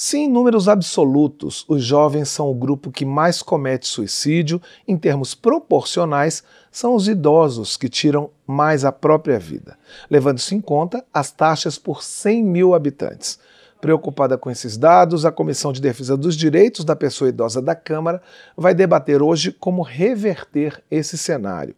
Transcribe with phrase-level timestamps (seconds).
[0.00, 5.34] Se em números absolutos os jovens são o grupo que mais comete suicídio, em termos
[5.34, 9.76] proporcionais, são os idosos que tiram mais a própria vida,
[10.08, 13.40] levando-se em conta as taxas por 100 mil habitantes.
[13.80, 18.22] Preocupada com esses dados, a Comissão de Defesa dos Direitos da Pessoa Idosa da Câmara
[18.56, 21.74] vai debater hoje como reverter esse cenário.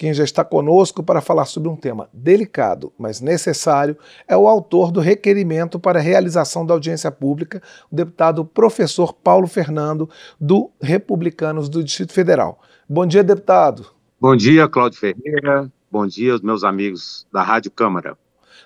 [0.00, 3.94] Quem já está conosco para falar sobre um tema delicado, mas necessário,
[4.26, 7.62] é o autor do requerimento para a realização da audiência pública,
[7.92, 10.08] o deputado professor Paulo Fernando,
[10.40, 12.62] do Republicanos do Distrito Federal.
[12.88, 13.88] Bom dia, deputado.
[14.18, 15.70] Bom dia, Cláudio Ferreira.
[15.90, 18.16] Bom dia aos meus amigos da Rádio Câmara.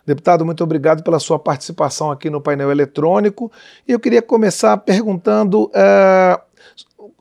[0.06, 3.50] Deputado, muito obrigado pela sua participação aqui no painel eletrônico.
[3.88, 6.40] E eu queria começar perguntando uh,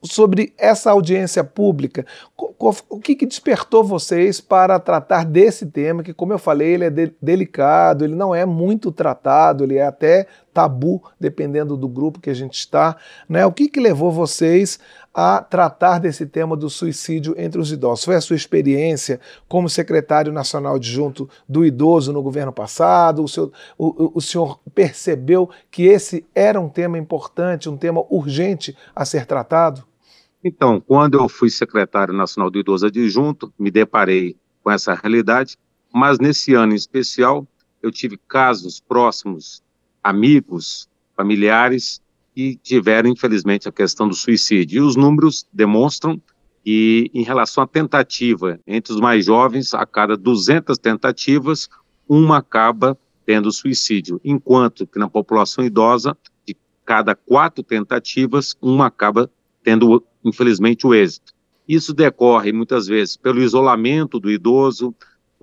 [0.04, 2.06] sobre essa audiência pública.
[2.38, 6.90] O que, que, despertou vocês para tratar desse tema, que, como eu falei, ele é
[6.90, 12.30] de delicado, ele não é muito tratado, ele é até tabu, dependendo do grupo que
[12.30, 12.96] a gente está.
[13.28, 13.46] Né?
[13.46, 14.80] O que, que levou vocês
[15.14, 18.06] a tratar desse tema do suicídio entre os idosos?
[18.06, 23.24] Foi a sua experiência como secretário nacional adjunto do idoso no governo passado?
[23.24, 29.06] O o, o senhor percebeu que esse era um tema importante, um tema urgente a
[29.06, 29.84] ser tratado?
[30.44, 35.58] Então, quando eu fui secretário nacional do idoso adjunto, me deparei com essa realidade,
[35.94, 37.48] mas nesse ano em especial,
[37.82, 39.64] eu tive casos próximos,
[40.04, 42.02] amigos, familiares,
[42.36, 44.78] que tiveram, infelizmente, a questão do suicídio.
[44.78, 46.22] E os números demonstram
[46.64, 51.70] que, em relação à tentativa, entre os mais jovens, a cada 200 tentativas,
[52.08, 59.30] uma acaba tendo suicídio, enquanto que na população idosa, de cada quatro tentativas, uma acaba
[59.64, 61.34] tendo infelizmente, o êxito.
[61.68, 64.96] Isso decorre muitas vezes pelo isolamento do idoso,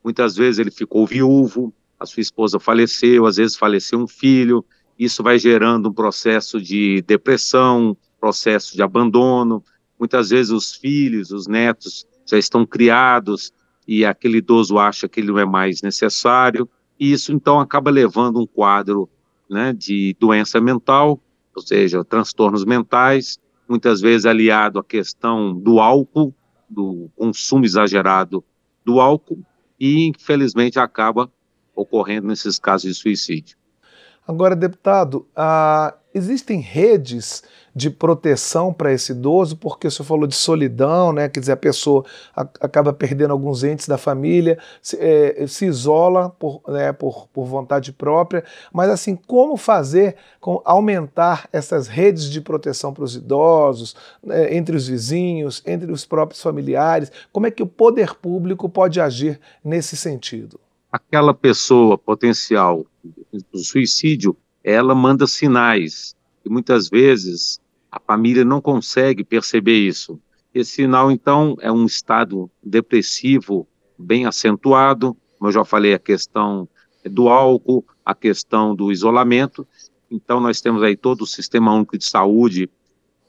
[0.02, 4.64] muitas vezes ele ficou viúvo, a sua esposa faleceu, às vezes faleceu um filho,
[4.98, 9.62] isso vai gerando um processo de depressão, processo de abandono,
[9.98, 13.52] muitas vezes os filhos, os netos já estão criados
[13.86, 18.38] e aquele idoso acha que ele não é mais necessário, e isso então acaba levando
[18.38, 19.08] um quadro
[19.48, 21.20] né, de doença mental,
[21.54, 23.38] ou seja, transtornos mentais,
[23.70, 26.34] muitas vezes aliado à questão do álcool,
[26.68, 28.44] do consumo exagerado
[28.84, 29.40] do álcool,
[29.78, 31.30] e infelizmente acaba
[31.74, 33.56] ocorrendo nesses casos de suicídio.
[34.26, 37.42] Agora, deputado, ah, existem redes
[37.74, 41.28] de proteção para esse idoso, porque o senhor falou de solidão, né?
[41.28, 42.04] quer dizer, a pessoa
[42.34, 47.92] acaba perdendo alguns entes da família, se, é, se isola por, né, por, por vontade
[47.92, 54.54] própria, mas assim, como fazer, com, aumentar essas redes de proteção para os idosos, né,
[54.54, 59.38] entre os vizinhos, entre os próprios familiares, como é que o poder público pode agir
[59.64, 60.58] nesse sentido?
[60.90, 62.84] Aquela pessoa potencial
[63.52, 67.60] do suicídio, ela manda sinais e muitas vezes
[67.90, 70.20] a família não consegue perceber isso.
[70.54, 73.66] Esse sinal, então, é um estado depressivo
[73.98, 76.68] bem acentuado, como eu já falei, a questão
[77.04, 79.66] do álcool, a questão do isolamento.
[80.10, 82.68] Então, nós temos aí todo o Sistema Único de Saúde,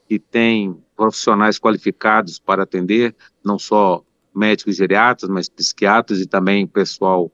[0.08, 3.14] que tem profissionais qualificados para atender,
[3.44, 4.04] não só
[4.34, 7.30] médicos geriatras, mas psiquiatras e também pessoal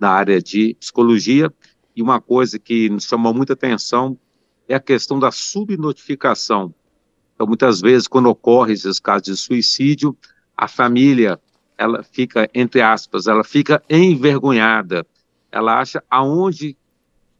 [0.00, 1.52] da área de psicologia.
[1.98, 4.16] E uma coisa que nos chamou muita atenção
[4.68, 6.72] é a questão da subnotificação.
[7.34, 10.16] Então, muitas vezes, quando ocorre esses casos de suicídio,
[10.56, 11.40] a família,
[11.76, 15.04] ela fica, entre aspas, ela fica envergonhada.
[15.50, 16.76] Ela acha aonde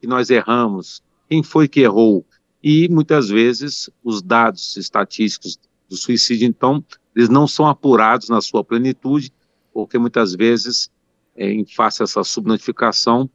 [0.01, 2.25] que nós erramos, quem foi que errou.
[2.61, 6.83] E, muitas vezes, os dados estatísticos do suicídio, então,
[7.15, 9.31] eles não são apurados na sua plenitude,
[9.73, 10.91] porque muitas vezes,
[11.33, 13.29] em face a essa subnotificação,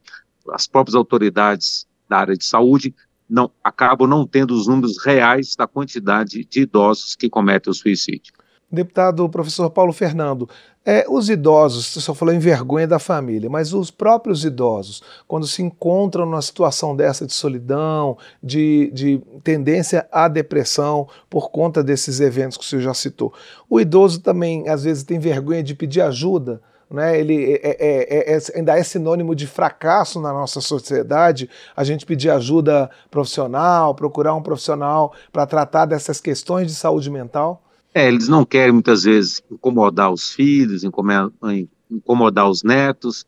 [0.51, 2.93] as próprias autoridades da área de saúde
[3.29, 8.33] não acabam não tendo os números reais da quantidade de idosos que cometem o suicídio.
[8.71, 10.49] Deputado professor Paulo Fernando,
[10.83, 15.47] é, os idosos, você só falou em vergonha da família, mas os próprios idosos, quando
[15.47, 22.19] se encontram numa situação dessa de solidão, de, de tendência à depressão por conta desses
[22.19, 23.33] eventos que o senhor já citou,
[23.69, 28.35] o idoso também às vezes tem vergonha de pedir ajuda né, ele é, é, é,
[28.35, 34.33] é, ainda é sinônimo de fracasso na nossa sociedade, a gente pedir ajuda profissional, procurar
[34.35, 37.61] um profissional para tratar dessas questões de saúde mental?
[37.93, 43.25] É, eles não querem muitas vezes incomodar os filhos, incomodar os netos,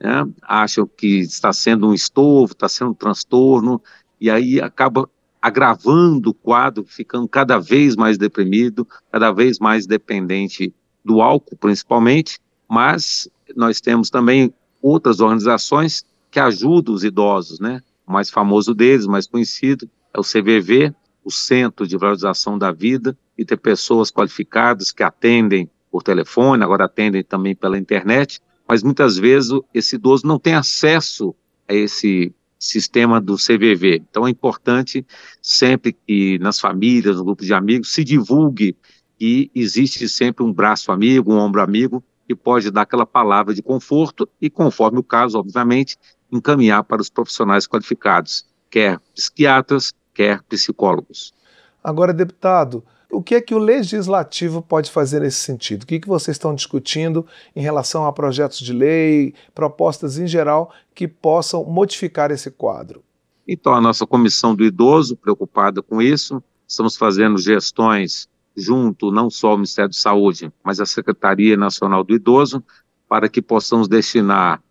[0.00, 3.82] né, acham que está sendo um estorvo, está sendo um transtorno,
[4.20, 5.08] e aí acaba
[5.42, 10.72] agravando o quadro, ficando cada vez mais deprimido, cada vez mais dependente
[11.04, 12.38] do álcool, principalmente,
[12.68, 17.80] mas nós temos também outras organizações que ajudam os idosos, né?
[18.06, 20.94] O mais famoso deles, mais conhecido, é o CVV,
[21.24, 26.84] o Centro de Valorização da Vida, e ter pessoas qualificadas que atendem por telefone, agora
[26.84, 31.34] atendem também pela internet, mas muitas vezes esse idoso não tem acesso
[31.68, 34.02] a esse sistema do CVV.
[34.08, 35.06] Então é importante
[35.40, 38.76] sempre que nas famílias, no grupo de amigos, se divulgue
[39.18, 43.62] que existe sempre um braço amigo, um ombro amigo, que pode dar aquela palavra de
[43.62, 45.96] conforto e, conforme o caso, obviamente,
[46.30, 51.32] encaminhar para os profissionais qualificados, quer psiquiatras, quer psicólogos.
[51.82, 55.82] Agora, deputado, o que é que o legislativo pode fazer nesse sentido?
[55.82, 60.26] O que, é que vocês estão discutindo em relação a projetos de lei, propostas em
[60.26, 63.02] geral que possam modificar esse quadro?
[63.46, 69.50] Então, a nossa comissão do idoso, preocupada com isso, estamos fazendo gestões junto não só
[69.50, 72.62] ao Ministério da Saúde, mas à Secretaria Nacional do Idoso,
[73.08, 74.62] para que possamos destinar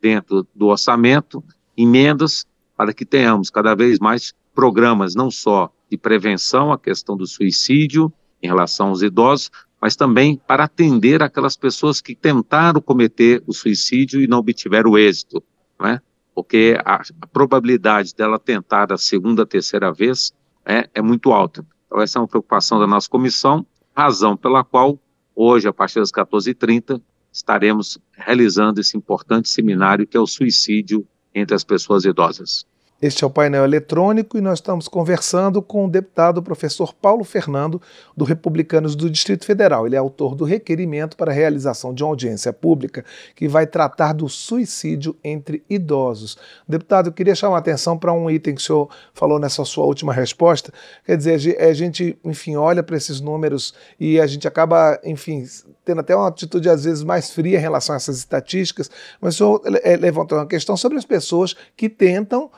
[0.00, 1.42] dentro do orçamento
[1.76, 2.46] emendas
[2.76, 8.12] para que tenhamos cada vez mais programas, não só de prevenção à questão do suicídio
[8.42, 9.50] em relação aos idosos,
[9.80, 15.42] mas também para atender aquelas pessoas que tentaram cometer o suicídio e não obtiveram êxito,
[15.80, 16.00] né?
[16.34, 20.32] porque a, a probabilidade dela tentar a segunda, terceira vez
[20.64, 21.66] é, é muito alta.
[21.90, 24.96] Então, essa é uma preocupação da nossa comissão, razão pela qual,
[25.34, 27.02] hoje, a partir das 14h30,
[27.32, 31.04] estaremos realizando esse importante seminário que é o suicídio
[31.34, 32.64] entre as pessoas idosas.
[33.02, 37.80] Este é o painel eletrônico e nós estamos conversando com o deputado professor Paulo Fernando,
[38.14, 39.86] do Republicanos do Distrito Federal.
[39.86, 43.02] Ele é autor do requerimento para a realização de uma audiência pública
[43.34, 46.36] que vai tratar do suicídio entre idosos.
[46.68, 49.86] Deputado, eu queria chamar a atenção para um item que o senhor falou nessa sua
[49.86, 50.70] última resposta.
[51.06, 55.46] Quer dizer, a gente, enfim, olha para esses números e a gente acaba, enfim,
[55.86, 58.90] tendo até uma atitude às vezes mais fria em relação a essas estatísticas,
[59.22, 62.50] mas o senhor eh, levantou uma questão sobre as pessoas que tentam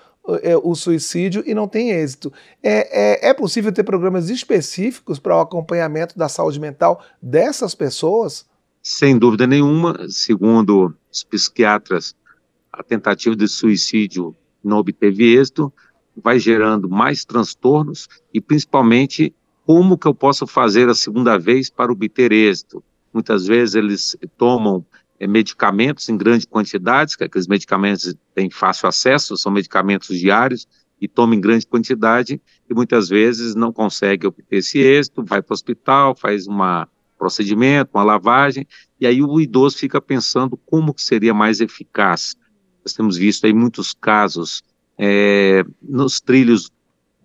[0.62, 2.32] o suicídio e não tem êxito.
[2.62, 8.46] É, é, é possível ter programas específicos para o acompanhamento da saúde mental dessas pessoas?
[8.82, 12.14] Sem dúvida nenhuma, segundo os psiquiatras,
[12.72, 15.72] a tentativa de suicídio não obteve êxito,
[16.16, 19.34] vai gerando mais transtornos e principalmente
[19.64, 22.82] como que eu posso fazer a segunda vez para obter êxito.
[23.12, 24.86] Muitas vezes eles tomam é,
[25.26, 30.66] medicamentos em grande quantidade, que aqueles medicamentos têm fácil acesso, são medicamentos diários,
[31.00, 32.40] e toma em grande quantidade,
[32.70, 36.56] e muitas vezes não consegue obter esse êxito, vai para o hospital, faz um
[37.18, 38.66] procedimento, uma lavagem,
[39.00, 42.36] e aí o idoso fica pensando como que seria mais eficaz.
[42.84, 44.62] Nós temos visto aí muitos casos
[44.96, 46.70] é, nos trilhos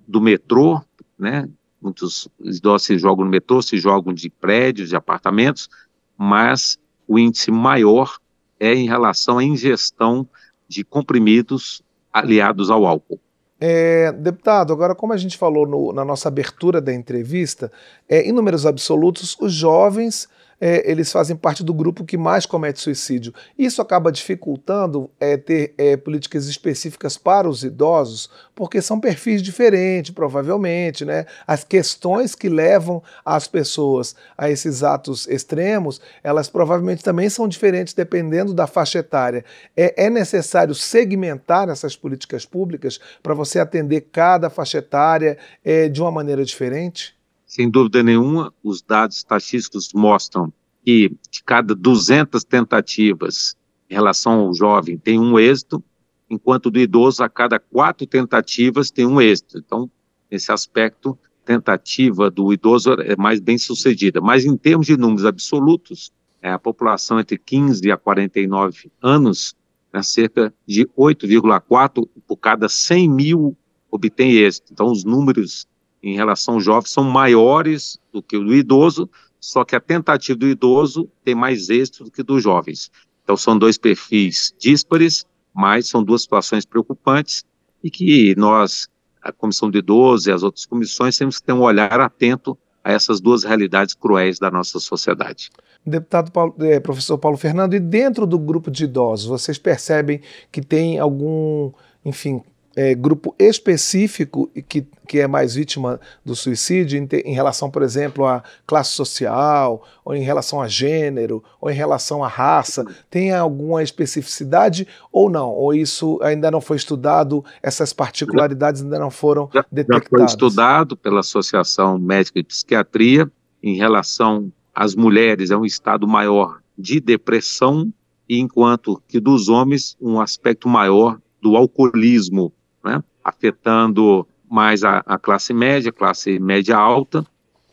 [0.08, 0.82] do metrô,
[1.18, 1.48] né?
[1.80, 5.70] Muitos idosos se jogam no metrô, se jogam de prédios, de apartamentos,
[6.18, 8.18] mas o índice maior
[8.60, 10.28] é em relação à ingestão
[10.68, 11.82] de comprimidos
[12.12, 13.20] aliados ao álcool.
[13.60, 17.72] É, deputado, agora, como a gente falou no, na nossa abertura da entrevista,
[18.08, 20.28] é, em números absolutos, os jovens
[20.60, 23.34] é, eles fazem parte do grupo que mais comete suicídio.
[23.58, 30.12] Isso acaba dificultando é, ter é, políticas específicas para os idosos, porque são perfis diferentes,
[30.12, 31.06] provavelmente.
[31.06, 31.26] Né?
[31.46, 37.94] As questões que levam as pessoas a esses atos extremos, elas provavelmente também são diferentes
[37.94, 39.46] dependendo da faixa etária.
[39.76, 46.02] É, é necessário segmentar essas políticas públicas para você atender cada faixa etária é, de
[46.02, 47.17] uma maneira diferente?
[47.48, 50.52] Sem dúvida nenhuma, os dados estatísticos mostram
[50.84, 53.56] que de cada 200 tentativas
[53.90, 55.82] em relação ao jovem tem um êxito,
[56.30, 59.58] enquanto do idoso a cada quatro tentativas tem um êxito.
[59.58, 59.90] Então,
[60.30, 64.20] nesse aspecto, tentativa do idoso é mais bem sucedida.
[64.20, 69.56] Mas em termos de números absolutos, é, a população entre 15 a 49 anos,
[69.94, 73.58] é cerca de 8,4 por cada 100 mil
[73.90, 74.74] obtém êxito.
[74.74, 75.66] Então, os números
[76.08, 79.10] em relação ao jovem são maiores do que o do idoso,
[79.40, 82.90] só que a tentativa do idoso tem mais êxito do que dos jovens.
[83.24, 87.44] Então são dois perfis díspares, mas são duas situações preocupantes
[87.84, 88.88] e que nós,
[89.22, 92.92] a Comissão do Idoso e as outras comissões, temos que ter um olhar atento a
[92.92, 95.50] essas duas realidades cruéis da nossa sociedade.
[95.86, 100.22] Deputado Paulo, é, professor Paulo Fernando, e dentro do grupo de idosos, vocês percebem
[100.52, 101.72] que tem algum,
[102.06, 102.42] enfim,
[102.78, 108.24] é, grupo específico que, que é mais vítima do suicídio em, em, relação, por exemplo,
[108.24, 112.86] à classe social, ou em relação a gênero, ou em relação à raça?
[113.10, 115.50] Tem alguma especificidade ou não?
[115.50, 120.04] Ou isso ainda não foi estudado, essas particularidades ainda não foram já, detectadas?
[120.12, 123.28] Já foi estudado pela Associação Médica de Psiquiatria
[123.64, 127.92] em relação às mulheres, é um estado maior de depressão,
[128.30, 132.54] enquanto que dos homens um aspecto maior do alcoolismo
[132.88, 137.26] né, afetando mais a, a classe média, classe média alta,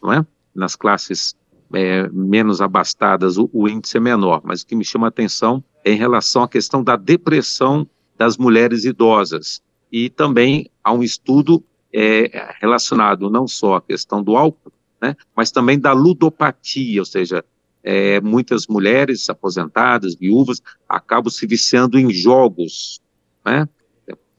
[0.02, 0.26] não é?
[0.52, 1.37] Nas classes
[1.73, 5.62] é, menos abastadas o, o, índice é menor, mas o que me chama a atenção
[5.85, 9.62] é em relação à questão da depressão das mulheres idosas.
[9.90, 15.52] E também há um estudo é, relacionado não só à questão do álcool, né, mas
[15.52, 17.44] também da ludopatia, ou seja,
[17.85, 23.00] é, muitas mulheres aposentadas, viúvas, acabam se viciando em jogos,
[23.44, 23.68] né,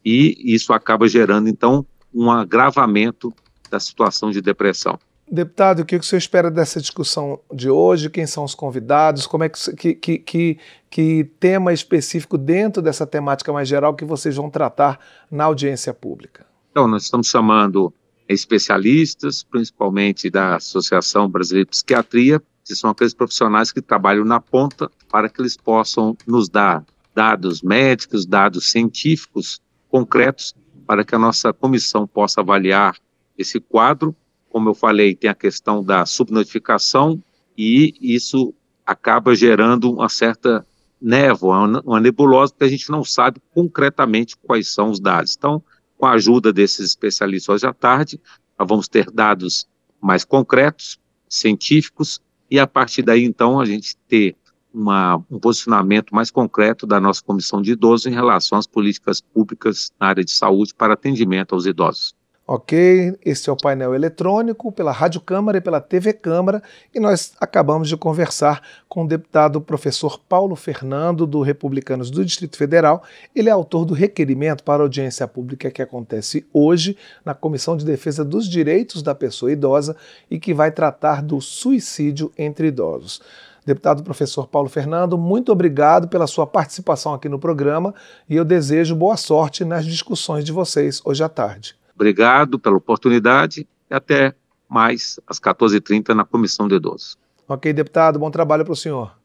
[0.06, 3.34] e isso acaba gerando, então, um agravamento
[3.70, 5.00] da situação de depressão.
[5.30, 8.12] Deputado, o que você espera dessa discussão de hoje?
[8.12, 9.26] Quem são os convidados?
[9.26, 14.36] Como é que, que, que, que, tema específico dentro dessa temática mais geral que vocês
[14.36, 15.00] vão tratar
[15.32, 16.46] na audiência pública?
[16.70, 17.92] Então, nós estamos chamando
[18.30, 24.92] especialistas, principalmente da Associação Brasileira de Psiquiatria, que são aqueles profissionais que trabalham na ponta
[25.10, 26.84] para que eles possam nos dar
[27.16, 29.60] dados médicos, dados científicos
[29.96, 30.54] concretos
[30.86, 32.96] para que a nossa comissão possa avaliar
[33.38, 34.16] esse quadro
[34.56, 37.22] como eu falei, tem a questão da subnotificação
[37.58, 38.54] e isso
[38.86, 40.66] acaba gerando uma certa
[41.02, 45.36] névoa, uma nebulosa, que a gente não sabe concretamente quais são os dados.
[45.38, 45.62] Então,
[45.98, 48.18] com a ajuda desses especialistas hoje à tarde,
[48.58, 49.68] nós vamos ter dados
[50.00, 54.38] mais concretos, científicos, e a partir daí, então, a gente ter
[54.76, 59.92] uma, um posicionamento mais concreto da nossa comissão de idosos em relação às políticas públicas
[60.00, 62.14] na área de saúde para atendimento aos idosos.
[62.48, 66.62] Ok, esse é o painel eletrônico pela Rádio Câmara e pela TV Câmara
[66.94, 72.56] e nós acabamos de conversar com o deputado professor Paulo Fernando, do Republicanos do Distrito
[72.56, 73.02] Federal.
[73.36, 78.24] Ele é autor do requerimento para audiência pública que acontece hoje na Comissão de Defesa
[78.24, 79.96] dos Direitos da Pessoa Idosa
[80.30, 83.24] e que vai tratar do suicídio entre idosos.
[83.66, 87.96] Deputado professor Paulo Fernando, muito obrigado pela sua participação aqui no programa
[88.30, 91.76] e eu desejo boa sorte nas discussões de vocês hoje à tarde.
[91.96, 94.36] Obrigado pela oportunidade e até
[94.70, 97.18] mais às 14h30 na Comissão de Idosos.
[97.48, 99.16] Ok, deputado, bom trabalho para o senhor.